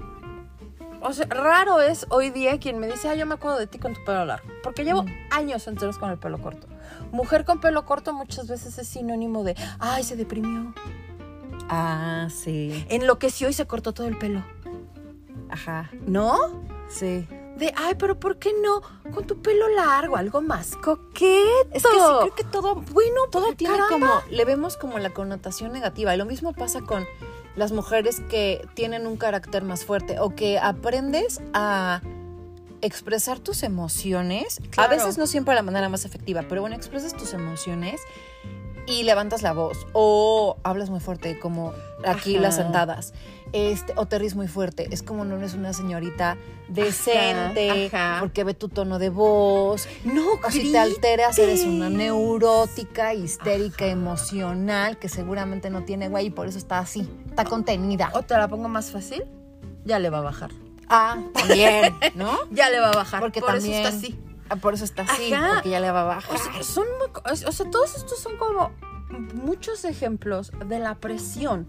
[1.00, 3.78] o sea, raro es hoy día quien me dice, ah, yo me acuerdo de ti
[3.78, 5.08] con tu pelo largo, porque llevo Mm.
[5.30, 6.66] años enteros con el pelo corto.
[7.12, 10.74] Mujer con pelo corto muchas veces es sinónimo de, ay, se deprimió,
[11.68, 12.84] Ah, sí.
[12.88, 14.42] enloqueció y se cortó todo el pelo.
[15.50, 16.36] Ajá, ¿No?
[16.88, 17.26] sí.
[17.58, 18.82] De, ay, pero ¿por qué no
[19.12, 20.16] con tu pelo largo?
[20.16, 21.68] Algo más coqueto.
[21.72, 23.88] Es que sí, creo que todo, bueno, todo tiene caramba.
[23.90, 26.14] como, le vemos como la connotación negativa.
[26.14, 27.04] Y lo mismo pasa con
[27.58, 32.00] las mujeres que tienen un carácter más fuerte o que aprendes a
[32.80, 34.60] expresar tus emociones.
[34.76, 38.00] A veces no siempre de la manera más efectiva, pero bueno, expresas tus emociones
[38.88, 41.72] y levantas la voz o hablas muy fuerte como
[42.04, 42.42] aquí Ajá.
[42.42, 43.12] las sentadas.
[43.52, 44.88] Este, o te ríes muy fuerte.
[44.92, 46.36] Es como no eres una señorita
[46.68, 48.18] decente ajá.
[48.20, 49.88] porque ve tu tono de voz.
[50.04, 56.26] No, O si te alteras, eres una neurótica, histérica, emocional, que seguramente no tiene güey
[56.26, 58.10] y por eso está así, está contenida.
[58.14, 59.24] ¿O te la pongo más fácil?
[59.84, 60.50] Ya le va a bajar.
[60.90, 62.38] Ah, también, ¿no?
[62.50, 63.20] Ya le va a bajar.
[63.20, 63.80] Porque Por también.
[63.80, 64.18] eso está así.
[64.50, 65.54] Ah, Por eso está así, Ajá.
[65.54, 66.34] porque ya le va a bajar.
[66.34, 66.86] O sea, son
[67.24, 68.70] o sea, todos estos son como
[69.34, 71.66] muchos ejemplos de la presión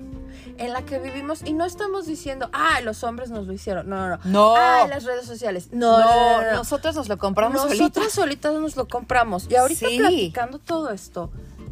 [0.58, 3.88] en la que vivimos y no estamos diciendo, ah, los hombres nos lo hicieron.
[3.90, 4.20] No, no, no.
[4.26, 4.56] No.
[4.58, 5.70] Ah, las redes sociales.
[5.72, 6.58] No, no, no, no, no.
[6.58, 8.14] nosotros nos lo compramos Nosotras solitas.
[8.14, 9.48] solitas nos lo compramos.
[9.50, 9.98] Y ahorita Sí.
[10.00, 11.32] platicando todo esto,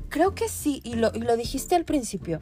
[0.09, 2.39] creo que sí, y lo, y lo dijiste al principio,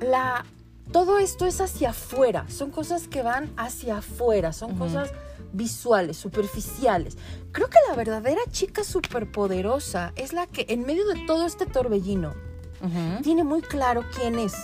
[0.00, 0.44] la,
[0.90, 5.10] todo esto es hacia afuera, son cosas que van hacia afuera, son cosas
[5.52, 7.16] visuales, superficiales.
[7.52, 12.34] Creo que la verdadera chica superpoderosa es la que en medio de todo este torbellino
[13.22, 14.54] tiene muy claro quién es.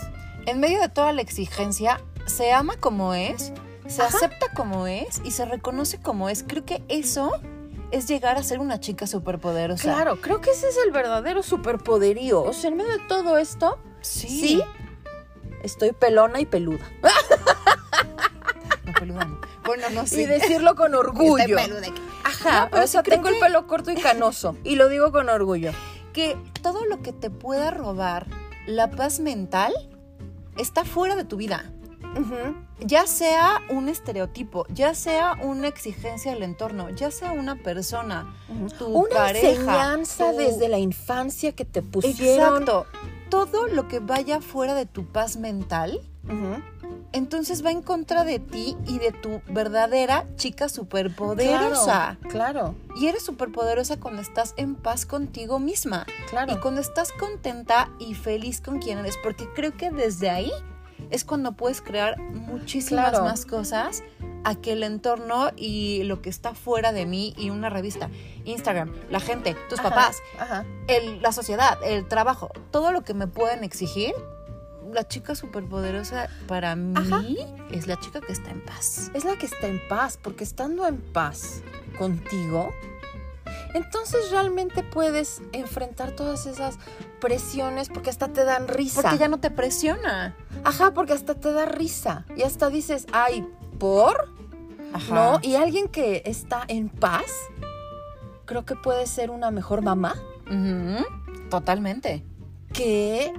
[0.46, 3.52] En medio de toda la exigencia, se ama como es,
[3.86, 4.16] se Ajá.
[4.16, 6.42] acepta como es y se reconoce como es.
[6.42, 7.30] Creo que eso
[7.90, 9.82] es llegar a ser una chica superpoderosa.
[9.84, 12.42] Claro, creo que ese es el verdadero superpoderío.
[12.42, 14.28] O sea, en medio de todo esto, Sí.
[14.28, 14.62] sí,
[15.62, 16.84] estoy pelona y peluda.
[19.68, 20.22] Bueno, no sé.
[20.22, 21.56] Y decirlo con orgullo.
[22.24, 24.56] Ajá, No, pero o sea, tengo el pelo corto y canoso.
[24.64, 25.70] Y lo digo con orgullo.
[26.12, 28.26] que todo lo que te pueda robar
[28.66, 29.72] la paz mental
[30.56, 31.70] está fuera de tu vida.
[32.80, 38.34] Ya sea un estereotipo, ya sea una exigencia del entorno, ya sea una persona,
[38.78, 42.62] tu Una pareja, enseñanza tu- desde la infancia que te pusieron.
[42.62, 42.86] Exacto.
[43.30, 46.00] todo lo que vaya fuera de tu paz mental,
[47.12, 52.18] Entonces va en contra de ti y de tu verdadera chica superpoderosa.
[52.20, 56.06] Claro, claro, Y eres superpoderosa cuando estás en paz contigo misma.
[56.28, 56.52] claro.
[56.52, 60.52] Y cuando estás contenta y feliz con quien eres, porque creo que desde ahí
[61.10, 63.24] es cuando puedes crear muchísimas Claro.
[63.24, 64.02] más cosas
[64.44, 68.10] a que el entorno y lo que está fuera de mí y una revista,
[68.44, 70.64] Instagram, la gente, tus Ajá, papás, Ajá.
[70.88, 74.12] el- la sociedad, el trabajo, todo lo que me pueden exigir,
[74.92, 77.36] la chica superpoderosa para mí
[77.70, 79.10] es la chica que está en paz.
[79.14, 81.62] Es la que está en paz, porque estando en paz
[81.98, 82.72] contigo,
[83.74, 86.78] entonces realmente puedes enfrentar todas esas
[87.20, 89.02] presiones porque hasta te dan risa.
[89.02, 90.34] Porque ya no te presiona.
[90.64, 92.24] Ajá, porque hasta te da risa.
[92.36, 93.46] Y hasta dices, ay,
[93.78, 94.30] ¿por?
[94.92, 95.14] Ajá.
[95.14, 95.38] ¿No?
[95.42, 97.30] Y alguien que está en paz,
[98.46, 100.14] creo que puede ser una mejor mamá
[101.50, 102.24] Totalmente.
[102.72, 103.32] que,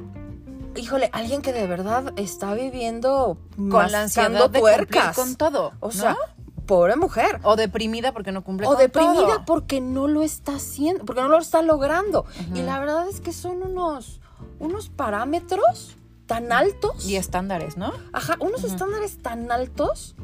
[0.79, 5.15] híjole, alguien que de verdad está viviendo Con la ansiedad de tuercas.
[5.15, 5.73] con todo.
[5.79, 5.91] O ¿no?
[5.91, 6.17] sea,
[6.65, 7.39] pobre mujer.
[7.43, 9.45] O deprimida porque no cumple O con deprimida todo.
[9.45, 12.25] porque no lo está haciendo, porque no lo está logrando.
[12.53, 14.21] Y la verdad es que son unos,
[14.59, 17.05] unos parámetros tan altos.
[17.07, 17.91] Y estándares, ¿no?
[18.13, 20.15] Ajá, unos estándares tan altos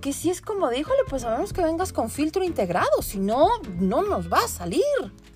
[0.00, 3.48] que sí es como de, híjole, pues sabemos que vengas con filtro integrado, si no,
[3.80, 4.82] no nos va a salir.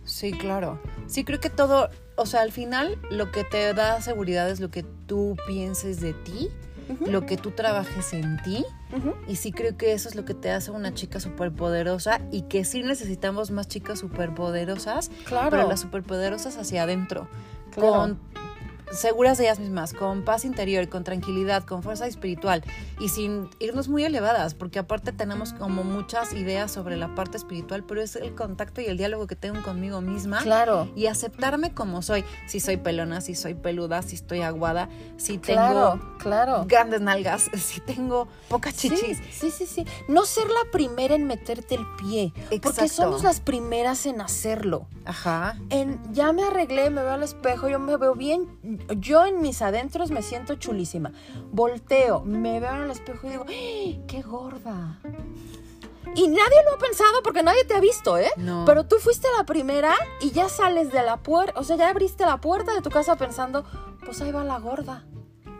[0.04, 0.78] Sí, claro.
[1.06, 4.70] Sí, creo que todo, o sea, al final lo que te da seguridad es lo
[4.70, 6.50] que tú pienses de ti,
[7.06, 8.64] lo que tú trabajes en ti.
[9.26, 12.64] Y sí creo que eso es lo que te hace una chica superpoderosa y que
[12.64, 15.50] sí necesitamos más chicas superpoderosas, Claro.
[15.50, 17.28] pero las superpoderosas hacia adentro,
[17.70, 17.92] Claro.
[17.92, 18.18] con
[18.92, 22.62] seguras de ellas mismas, con paz interior, con tranquilidad, con fuerza espiritual
[23.00, 27.84] y sin irnos muy elevadas, porque aparte tenemos como muchas ideas sobre la parte espiritual,
[27.84, 30.88] pero es el contacto y el diálogo que tengo conmigo misma Claro.
[30.94, 35.62] y aceptarme como soy, si soy pelona, si soy peluda, si estoy aguada, si tengo
[35.62, 36.64] Claro, claro.
[36.66, 39.18] grandes nalgas, si tengo pocas chichis.
[39.32, 39.86] Sí, sí, sí, sí.
[40.08, 44.86] No ser la primera en meterte el pie, porque somos las primeras en hacerlo.
[45.04, 45.56] Ajá.
[45.70, 48.46] En ya me arreglé, me veo al espejo, yo me veo bien,
[48.96, 51.12] yo en mis adentros me siento chulísima.
[51.50, 54.98] Volteo, me veo en el espejo y digo, ¡ay, ¡qué gorda!
[56.14, 58.30] Y nadie lo ha pensado porque nadie te ha visto, ¿eh?
[58.36, 58.64] No.
[58.66, 62.26] Pero tú fuiste la primera y ya sales de la puerta, o sea, ya abriste
[62.26, 63.64] la puerta de tu casa pensando,
[64.04, 65.04] pues ahí va la gorda.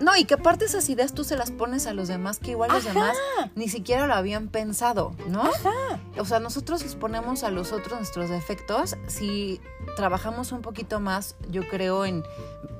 [0.02, 2.70] No, y que aparte esas ideas tú se las pones a los demás, que igual
[2.72, 2.92] los Ajá.
[2.92, 3.16] demás
[3.54, 5.48] ni siquiera lo habían pensado, ¿no?
[6.18, 8.96] O sea, nosotros les ponemos a los otros nuestros defectos.
[9.06, 9.60] Si
[9.96, 12.24] trabajamos un poquito más, yo creo, en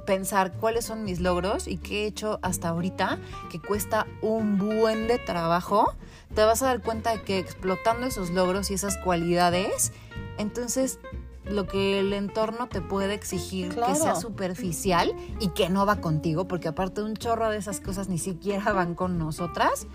[0.05, 3.19] pensar cuáles son mis logros y qué he hecho hasta ahorita,
[3.51, 5.95] que cuesta un buen de trabajo,
[6.35, 9.93] te vas a dar cuenta de que explotando esos logros y esas cualidades,
[10.39, 10.99] entonces
[11.45, 16.47] lo que el entorno te puede exigir que sea superficial y que no va contigo,
[16.47, 19.87] porque aparte un chorro de esas cosas ni siquiera van con nosotras,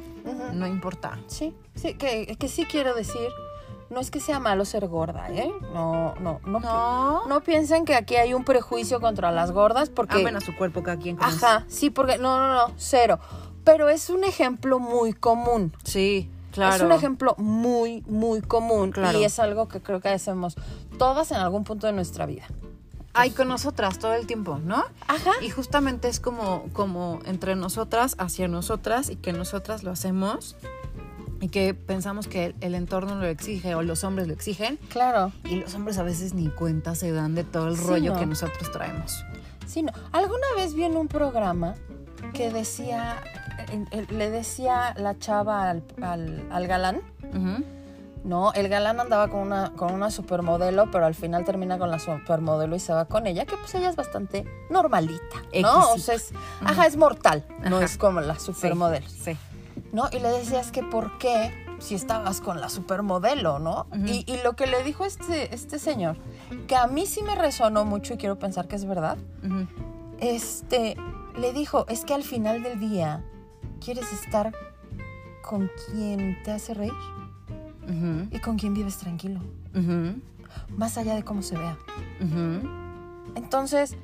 [0.53, 1.19] no importa.
[1.27, 3.29] Sí, sí, que, que sí quiero decir,
[3.89, 5.51] no es que sea malo ser gorda, ¿eh?
[5.73, 6.59] No, no, no.
[6.59, 10.17] No, No piensen que aquí hay un prejuicio contra las gordas porque...
[10.17, 11.15] amen a su cuerpo cada quien.
[11.15, 11.41] como es.
[11.41, 13.19] Ajá, sí, porque no, no, no, cero.
[13.63, 15.73] Pero es un ejemplo muy común.
[15.83, 16.75] Sí, claro.
[16.75, 18.91] Es un ejemplo muy, muy común.
[18.91, 19.19] Claro.
[19.19, 20.55] Y es algo que creo que hacemos
[20.97, 22.43] todas en algún punto de nuestra vida.
[23.13, 24.83] Hay con nosotras todo el tiempo, ¿no?
[25.07, 25.31] Ajá.
[25.41, 30.55] Y justamente es como, como entre nosotras, hacia nosotras, y que nosotras lo hacemos,
[31.41, 35.31] y que pensamos que el entorno lo exige o los hombres lo exigen, Claro.
[35.45, 38.19] y los hombres a veces ni cuenta se dan de todo el Sí, rollo no.
[38.19, 39.23] que nosotros traemos.
[39.65, 39.91] Sí, no.
[40.11, 41.73] Alguna vez vi en un programa
[42.33, 43.17] que decía,
[44.09, 47.01] le decía la chava al, al- al galán.
[48.23, 51.97] No, el galán andaba con una, con una supermodelo, pero al final termina con la
[51.99, 55.91] supermodelo y se va con ella, que pues ella es bastante normalita, ¿no?
[55.93, 57.85] O sea, es, ajá, es mortal, no Ajá.
[57.85, 59.37] es como la supermodelo, Sí.
[59.93, 60.09] ¿no?
[60.11, 63.85] Y le decías que por qué si estabas con la supermodelo, ¿no?
[64.05, 66.17] Y, y lo que le dijo este, este señor,
[66.67, 69.17] que a mí sí me resonó mucho y quiero pensar que es verdad,
[70.19, 70.97] este,
[71.37, 73.23] le dijo, es que al final del día
[73.87, 74.51] quieres estar
[75.41, 76.91] con quien te hace reír
[78.31, 79.39] y con quien vives tranquilo.
[80.75, 81.77] Más allá de cómo se vea.
[83.35, 83.95] Entonces,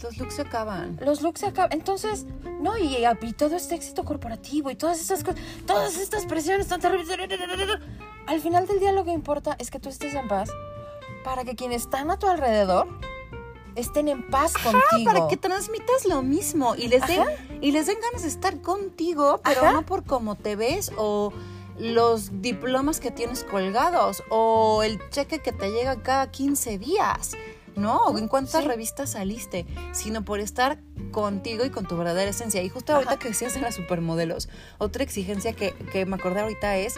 [0.00, 0.98] Los looks se acaban.
[1.00, 1.72] los looks se acaban.
[1.72, 2.26] Entonces,
[2.60, 6.80] no, y, y todo este éxito corporativo y todas estas cosas, todas estas presiones tan
[6.80, 7.08] terribles.
[8.28, 10.48] Al final del día lo que importa es que tú estés en paz
[11.24, 12.86] para que quienes están a tu alrededor
[13.76, 15.04] estén en paz contigo.
[15.12, 17.30] Para que transmitas lo mismo y les den, Ajá.
[17.60, 19.72] y les den ganas de estar contigo, pero Ajá.
[19.72, 21.32] no por cómo te ves o
[21.78, 27.32] los diplomas que tienes colgados o el cheque que te llega cada 15 días.
[27.74, 28.68] No, en cuántas Sí.
[28.68, 30.78] revistas saliste, sino por estar
[31.10, 32.62] contigo y con tu verdadera esencia.
[32.62, 33.18] Y justo ahorita Ajá.
[33.20, 36.94] que decías de las supermodelos, otra exigencia que, que me acordé ahorita es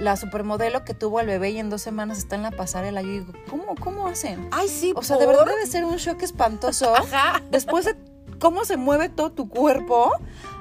[0.00, 3.02] la supermodelo que tuvo al bebé y en dos semanas está en la pasarela.
[3.02, 4.48] Yo digo, ¿cómo, cómo hacen?
[4.50, 6.94] Ay, sí, O sea, de verdad debe ser un shock espantoso.
[6.96, 7.42] Ajá.
[7.50, 7.96] Después de
[8.38, 10.12] cómo se mueve todo tu cuerpo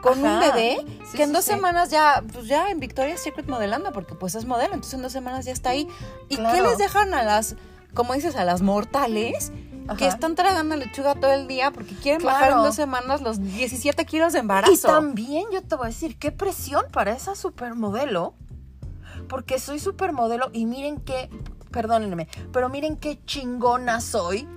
[0.02, 0.78] con un bebé,
[1.10, 1.52] Sí, que en sí, dos sí.
[1.52, 5.14] semanas ya, pues ya en Victoria's Secret modelando, porque pues es modelo, entonces en dos
[5.14, 5.88] semanas ya está ahí.
[6.28, 7.56] ¿Y qué les dejan a las,
[7.94, 9.52] como dices, a las mortales?
[9.98, 12.36] Que están tragando lechuga todo el día porque quieren Claro.
[12.40, 14.72] bajar en dos semanas los 17 kilos de embarazo.
[14.72, 18.36] Y también yo te voy a decir, qué presión para esa supermodelo.
[19.30, 21.30] Porque soy supermodelo y miren qué,
[21.72, 24.48] perdónenme, pero miren qué chingona soy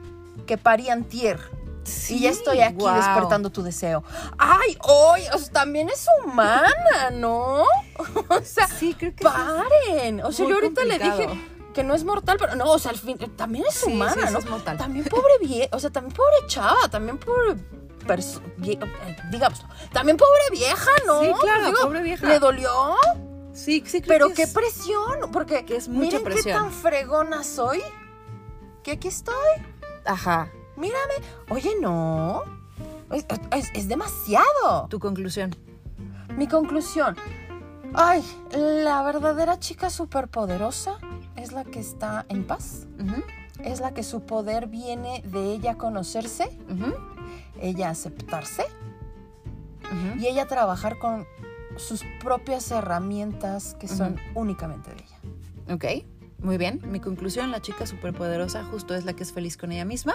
[0.47, 1.39] que parí antier.
[1.85, 4.05] Sí, y ya estoy aquí despertando tu deseo.
[4.39, 7.63] Ay, hoy, o sea, también es humana, ¿no?
[8.29, 9.31] o sea, Sí, creo que sí.
[9.31, 10.25] paren.
[10.25, 11.29] O sea, yo ahorita le dije
[11.75, 14.33] que no es mortal, pero no, o sea, al fin, también es Sí, humana, sí,
[14.33, 14.39] ¿no?
[14.39, 14.79] es mortal.
[14.79, 20.91] También pobre vie, o sea, también pobre chava, también pobre eh, digamos, también pobre vieja,
[21.07, 21.21] ¿no?
[21.21, 22.27] Sí, claro, Digo, pobre vieja.
[22.29, 22.95] Le dolió,
[23.53, 26.45] Sí, sí, creo pero que qué es- presión, porque que es mucha miren presión.
[26.45, 27.81] qué tan fregona soy,
[28.83, 29.35] que aquí estoy,
[30.05, 30.51] Ajá.
[30.77, 31.15] mírame.
[31.51, 32.43] Oye, no,
[33.11, 34.89] es, es- es demasiado.
[34.89, 35.55] Tu conclusión.
[36.37, 37.17] Mi conclusión.
[37.95, 40.97] Ay, la verdadera chica superpoderosa
[41.37, 42.87] es la que está en paz.
[43.63, 46.49] Es la que su poder viene de ella conocerse,
[47.61, 48.65] ella aceptarse
[50.19, 51.27] y ella trabajar con
[51.77, 55.75] sus propias herramientas que son únicamente de ella.
[55.75, 55.85] Ok,
[56.39, 56.81] muy bien.
[56.85, 60.15] Mi conclusión, la chica superpoderosa justo es la que es feliz con ella misma.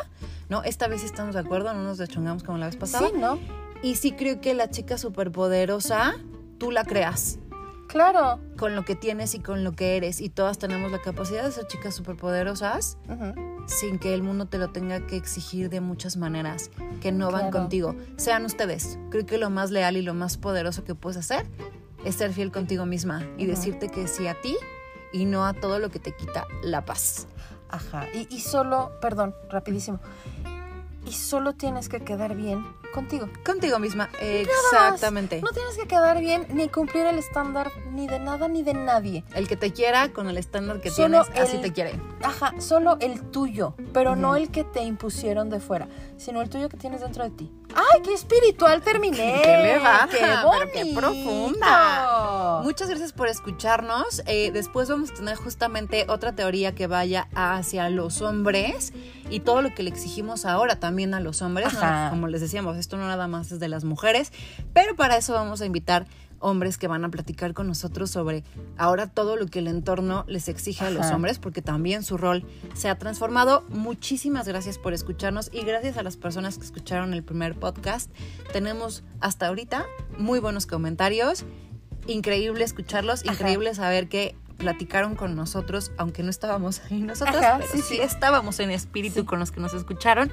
[0.49, 0.63] ¿No?
[0.63, 3.07] Esta vez sí estamos de acuerdo, no nos deschongamos como la vez pasada.
[3.09, 3.39] Sí, ¿no?
[3.81, 6.15] Y sí creo que la chica superpoderosa,
[6.57, 7.39] tú la creas
[7.87, 8.39] Claro.
[8.57, 10.19] con lo que tienes y con lo que eres.
[10.19, 13.33] Y todas tenemos la capacidad de ser chicas superpoderosas Ujú.
[13.67, 17.49] Sin que el mundo te lo tenga que exigir de muchas maneras que no van
[17.51, 17.57] Claro.
[17.59, 17.95] contigo.
[18.15, 18.97] Sean ustedes.
[19.11, 21.45] Creo que lo más leal y lo más poderoso que puedes hacer
[22.03, 24.55] es ser fiel contigo misma y decirte que sí a ti
[25.13, 27.27] y no a todo lo que te quita la paz.
[27.69, 28.07] Ajá.
[28.13, 29.99] Y, y solo, perdón, rapidísimo.
[31.05, 33.29] Y solo tienes que quedar bien contigo.
[33.45, 35.41] Contigo misma, exactamente.
[35.41, 39.23] No tienes que quedar bien ni cumplir el estándar ni de nada ni de nadie.
[39.33, 41.99] El que te quiera con el estándar que Solo tienes, así te quiere.
[42.23, 46.69] Ajá, solo el tuyo, pero no el que te impusieron de fuera, sino el tuyo
[46.69, 47.51] que tienes dentro de ti.
[47.75, 49.41] ¡Ay, qué espiritual terminé!
[49.43, 50.07] ¡Qué elevada!
[50.09, 50.17] ¡Qué
[50.73, 52.06] qué profunda!
[52.77, 54.21] Muchas gracias por escucharnos.
[54.27, 58.93] Eh, después vamos a tener justamente otra teoría que vaya hacia los hombres
[59.31, 61.69] y todo lo que le exigimos ahora también a los hombres.
[62.11, 64.31] Como les decíamos, esto no nada más es de las mujeres,
[64.73, 66.05] pero para eso vamos a invitar
[66.39, 68.43] hombres que van a platicar con nosotros sobre
[68.77, 72.45] ahora todo lo que el entorno les exige a los hombres, porque también su rol
[72.75, 73.63] se ha transformado.
[73.69, 78.11] Muchísimas gracias por escucharnos y gracias a las personas que escucharon el primer podcast.
[78.53, 79.87] Tenemos hasta ahorita
[80.19, 81.43] muy buenos comentarios.
[82.07, 83.33] Increíble escucharlos, Ajá.
[83.33, 87.99] increíble saber que platicaron con nosotros, aunque no estábamos ahí nosotros, Ajá, pero sí, sí,
[88.01, 89.25] estábamos en espíritu Sí.
[89.25, 90.31] con los que nos escucharon.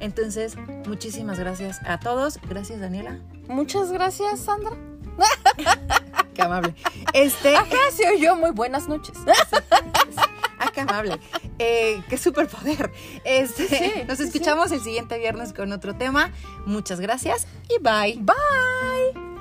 [0.00, 2.38] Entonces, muchísimas gracias a todos.
[2.48, 3.18] Gracias, Daniela.
[3.48, 4.72] Muchas gracias, Sandra.
[6.34, 6.74] Qué amable.
[7.14, 9.16] Este, Ajá, se oyó muy buenas noches.
[10.58, 11.18] ah, qué amable.
[11.58, 12.92] Eh, qué superpoder.
[13.24, 16.30] Este, Sí, nos escuchamos el siguiente viernes con otro tema.
[16.66, 18.18] Muchas gracias y bye.
[18.20, 19.35] Bye.